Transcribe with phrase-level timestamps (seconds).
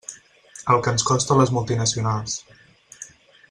[0.75, 2.41] El que ens costen les multinacionals.